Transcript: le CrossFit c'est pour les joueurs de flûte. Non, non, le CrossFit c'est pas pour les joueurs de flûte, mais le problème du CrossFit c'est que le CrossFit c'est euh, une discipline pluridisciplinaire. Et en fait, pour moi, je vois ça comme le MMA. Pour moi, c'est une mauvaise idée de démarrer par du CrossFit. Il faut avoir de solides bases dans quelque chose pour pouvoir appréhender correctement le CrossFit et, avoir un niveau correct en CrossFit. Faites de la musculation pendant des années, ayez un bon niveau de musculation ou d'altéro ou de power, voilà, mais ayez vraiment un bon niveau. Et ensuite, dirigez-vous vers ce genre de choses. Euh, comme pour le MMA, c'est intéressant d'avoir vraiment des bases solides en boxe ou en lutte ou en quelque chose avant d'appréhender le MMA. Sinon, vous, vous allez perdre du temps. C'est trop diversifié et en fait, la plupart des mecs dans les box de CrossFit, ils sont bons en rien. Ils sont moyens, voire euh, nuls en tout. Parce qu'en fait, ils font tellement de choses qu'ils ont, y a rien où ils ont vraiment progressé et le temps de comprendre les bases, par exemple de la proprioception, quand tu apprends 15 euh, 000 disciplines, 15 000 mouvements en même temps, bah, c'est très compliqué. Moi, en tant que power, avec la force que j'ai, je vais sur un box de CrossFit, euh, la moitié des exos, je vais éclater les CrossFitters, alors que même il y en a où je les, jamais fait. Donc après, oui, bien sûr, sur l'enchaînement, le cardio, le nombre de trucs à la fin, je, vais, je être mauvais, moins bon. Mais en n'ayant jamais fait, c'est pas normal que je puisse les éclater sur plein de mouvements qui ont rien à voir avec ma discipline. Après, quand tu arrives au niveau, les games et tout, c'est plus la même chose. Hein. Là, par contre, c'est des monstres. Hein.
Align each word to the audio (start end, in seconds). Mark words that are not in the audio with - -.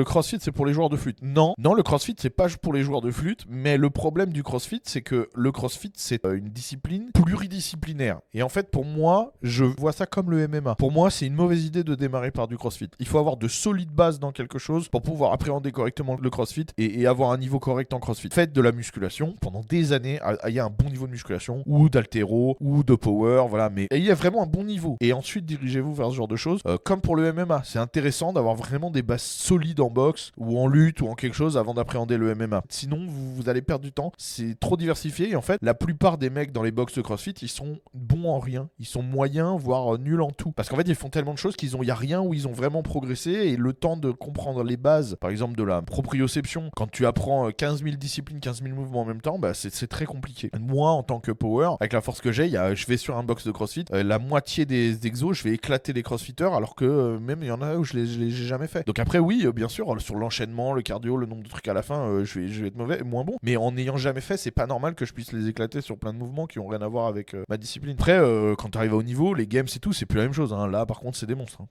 le 0.00 0.04
CrossFit 0.04 0.38
c'est 0.40 0.50
pour 0.50 0.64
les 0.64 0.72
joueurs 0.72 0.88
de 0.88 0.96
flûte. 0.96 1.18
Non, 1.20 1.52
non, 1.58 1.74
le 1.74 1.82
CrossFit 1.82 2.14
c'est 2.18 2.30
pas 2.30 2.46
pour 2.62 2.72
les 2.72 2.82
joueurs 2.82 3.02
de 3.02 3.10
flûte, 3.10 3.44
mais 3.50 3.76
le 3.76 3.90
problème 3.90 4.32
du 4.32 4.42
CrossFit 4.42 4.80
c'est 4.84 5.02
que 5.02 5.28
le 5.34 5.52
CrossFit 5.52 5.92
c'est 5.94 6.24
euh, 6.24 6.38
une 6.38 6.48
discipline 6.48 7.10
pluridisciplinaire. 7.12 8.20
Et 8.32 8.42
en 8.42 8.48
fait, 8.48 8.70
pour 8.70 8.86
moi, 8.86 9.34
je 9.42 9.64
vois 9.64 9.92
ça 9.92 10.06
comme 10.06 10.30
le 10.30 10.48
MMA. 10.48 10.76
Pour 10.76 10.90
moi, 10.90 11.10
c'est 11.10 11.26
une 11.26 11.34
mauvaise 11.34 11.66
idée 11.66 11.84
de 11.84 11.94
démarrer 11.94 12.30
par 12.30 12.48
du 12.48 12.56
CrossFit. 12.56 12.88
Il 12.98 13.06
faut 13.06 13.18
avoir 13.18 13.36
de 13.36 13.46
solides 13.46 13.90
bases 13.90 14.20
dans 14.20 14.32
quelque 14.32 14.58
chose 14.58 14.88
pour 14.88 15.02
pouvoir 15.02 15.34
appréhender 15.34 15.70
correctement 15.70 16.16
le 16.18 16.30
CrossFit 16.30 16.66
et, 16.78 17.06
avoir 17.06 17.30
un 17.32 17.36
niveau 17.36 17.58
correct 17.58 17.92
en 17.92 18.00
CrossFit. 18.00 18.30
Faites 18.32 18.54
de 18.54 18.60
la 18.62 18.72
musculation 18.72 19.34
pendant 19.42 19.60
des 19.68 19.92
années, 19.92 20.18
ayez 20.44 20.60
un 20.60 20.70
bon 20.70 20.88
niveau 20.88 21.06
de 21.06 21.12
musculation 21.12 21.62
ou 21.66 21.90
d'altéro 21.90 22.56
ou 22.60 22.84
de 22.84 22.94
power, 22.94 23.44
voilà, 23.50 23.68
mais 23.68 23.86
ayez 23.90 24.14
vraiment 24.14 24.44
un 24.44 24.46
bon 24.46 24.64
niveau. 24.64 24.96
Et 25.02 25.12
ensuite, 25.12 25.44
dirigez-vous 25.44 25.94
vers 25.94 26.10
ce 26.10 26.14
genre 26.14 26.28
de 26.28 26.36
choses. 26.36 26.62
Euh, 26.66 26.78
comme 26.82 27.02
pour 27.02 27.16
le 27.16 27.30
MMA, 27.34 27.62
c'est 27.64 27.78
intéressant 27.78 28.32
d'avoir 28.32 28.54
vraiment 28.54 28.90
des 28.90 29.02
bases 29.02 29.20
solides 29.22 29.80
en 29.80 29.89
boxe 29.90 30.32
ou 30.36 30.58
en 30.58 30.66
lutte 30.66 31.00
ou 31.00 31.08
en 31.08 31.14
quelque 31.14 31.34
chose 31.34 31.56
avant 31.56 31.74
d'appréhender 31.74 32.16
le 32.16 32.34
MMA. 32.34 32.62
Sinon, 32.68 33.04
vous, 33.06 33.34
vous 33.34 33.48
allez 33.48 33.62
perdre 33.62 33.84
du 33.84 33.92
temps. 33.92 34.12
C'est 34.18 34.58
trop 34.58 34.76
diversifié 34.76 35.30
et 35.30 35.36
en 35.36 35.42
fait, 35.42 35.58
la 35.62 35.74
plupart 35.74 36.18
des 36.18 36.30
mecs 36.30 36.52
dans 36.52 36.62
les 36.62 36.70
box 36.70 36.94
de 36.94 37.02
CrossFit, 37.02 37.34
ils 37.42 37.48
sont 37.48 37.78
bons 37.94 38.28
en 38.28 38.38
rien. 38.38 38.68
Ils 38.78 38.86
sont 38.86 39.02
moyens, 39.02 39.60
voire 39.60 39.94
euh, 39.94 39.98
nuls 39.98 40.22
en 40.22 40.30
tout. 40.30 40.52
Parce 40.52 40.68
qu'en 40.68 40.76
fait, 40.76 40.88
ils 40.88 40.94
font 40.94 41.10
tellement 41.10 41.34
de 41.34 41.38
choses 41.38 41.56
qu'ils 41.56 41.76
ont, 41.76 41.82
y 41.82 41.90
a 41.90 41.94
rien 41.94 42.20
où 42.20 42.34
ils 42.34 42.48
ont 42.48 42.52
vraiment 42.52 42.82
progressé 42.82 43.30
et 43.30 43.56
le 43.56 43.72
temps 43.72 43.96
de 43.96 44.10
comprendre 44.10 44.62
les 44.64 44.76
bases, 44.76 45.16
par 45.20 45.30
exemple 45.30 45.56
de 45.56 45.62
la 45.62 45.82
proprioception, 45.82 46.70
quand 46.74 46.90
tu 46.90 47.06
apprends 47.06 47.50
15 47.50 47.82
euh, 47.82 47.84
000 47.84 47.96
disciplines, 47.96 48.40
15 48.40 48.62
000 48.62 48.74
mouvements 48.74 49.02
en 49.02 49.04
même 49.04 49.20
temps, 49.20 49.38
bah, 49.38 49.52
c'est 49.54 49.86
très 49.86 50.06
compliqué. 50.06 50.50
Moi, 50.58 50.90
en 50.90 51.02
tant 51.02 51.20
que 51.20 51.32
power, 51.32 51.70
avec 51.80 51.92
la 51.92 52.00
force 52.00 52.20
que 52.20 52.32
j'ai, 52.32 52.50
je 52.50 52.86
vais 52.86 52.96
sur 52.96 53.16
un 53.16 53.22
box 53.22 53.46
de 53.46 53.52
CrossFit, 53.52 53.84
euh, 53.92 54.02
la 54.02 54.18
moitié 54.18 54.66
des 54.66 55.06
exos, 55.06 55.38
je 55.38 55.44
vais 55.44 55.54
éclater 55.54 55.92
les 55.92 56.02
CrossFitters, 56.02 56.52
alors 56.52 56.74
que 56.74 57.18
même 57.18 57.42
il 57.42 57.48
y 57.48 57.52
en 57.52 57.62
a 57.62 57.76
où 57.76 57.84
je 57.84 57.94
les, 57.94 58.30
jamais 58.30 58.66
fait. 58.66 58.86
Donc 58.86 58.98
après, 58.98 59.18
oui, 59.18 59.46
bien 59.54 59.68
sûr, 59.70 60.00
sur 60.00 60.16
l'enchaînement, 60.16 60.74
le 60.74 60.82
cardio, 60.82 61.16
le 61.16 61.26
nombre 61.26 61.42
de 61.42 61.48
trucs 61.48 61.68
à 61.68 61.74
la 61.74 61.82
fin, 61.82 62.22
je, 62.24 62.40
vais, 62.40 62.48
je 62.48 62.66
être 62.66 62.76
mauvais, 62.76 63.02
moins 63.02 63.24
bon. 63.24 63.36
Mais 63.42 63.56
en 63.56 63.72
n'ayant 63.72 63.96
jamais 63.96 64.20
fait, 64.20 64.36
c'est 64.36 64.50
pas 64.50 64.66
normal 64.66 64.94
que 64.94 65.06
je 65.06 65.14
puisse 65.14 65.32
les 65.32 65.48
éclater 65.48 65.80
sur 65.80 65.96
plein 65.96 66.12
de 66.12 66.18
mouvements 66.18 66.46
qui 66.46 66.58
ont 66.58 66.66
rien 66.66 66.82
à 66.82 66.88
voir 66.88 67.06
avec 67.06 67.34
ma 67.48 67.56
discipline. 67.56 67.96
Après, 67.98 68.20
quand 68.58 68.70
tu 68.70 68.78
arrives 68.78 68.94
au 68.94 69.02
niveau, 69.02 69.32
les 69.32 69.46
games 69.46 69.66
et 69.74 69.78
tout, 69.78 69.92
c'est 69.92 70.06
plus 70.06 70.18
la 70.18 70.24
même 70.24 70.32
chose. 70.32 70.52
Hein. 70.52 70.68
Là, 70.68 70.86
par 70.86 71.00
contre, 71.00 71.16
c'est 71.16 71.26
des 71.26 71.34
monstres. 71.34 71.62
Hein. 71.62 71.68